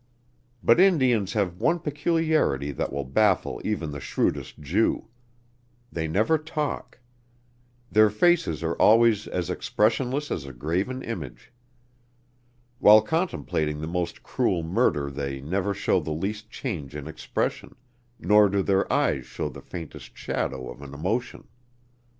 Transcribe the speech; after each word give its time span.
But 0.63 0.79
Indians 0.79 1.33
have 1.33 1.59
one 1.59 1.77
peculiarity 1.77 2.71
that 2.71 2.91
will 2.91 3.03
baffle 3.03 3.61
even 3.63 3.91
the 3.91 3.99
shrewdest 3.99 4.59
Jew. 4.59 5.09
They 5.91 6.07
never 6.07 6.39
talk. 6.39 6.97
Their 7.91 8.09
faces 8.09 8.63
are 8.63 8.73
always 8.77 9.27
as 9.27 9.51
expressionless 9.51 10.31
as 10.31 10.45
a 10.47 10.53
graven 10.53 11.03
image. 11.03 11.53
While 12.79 13.03
contemplating 13.03 13.79
the 13.79 13.85
most 13.85 14.23
cruel 14.23 14.63
murder 14.63 15.11
they 15.11 15.39
never 15.39 15.71
show 15.71 15.99
the 15.99 16.09
least 16.09 16.49
change 16.49 16.95
in 16.95 17.07
expression, 17.07 17.75
nor 18.19 18.49
do 18.49 18.63
their 18.63 18.91
eyes 18.91 19.27
show 19.27 19.49
the 19.49 19.61
faintest 19.61 20.17
shadow 20.17 20.67
of 20.67 20.81
an 20.81 20.95
emotion. 20.95 21.47